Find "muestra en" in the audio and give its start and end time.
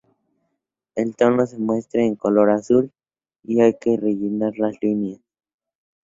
1.59-2.15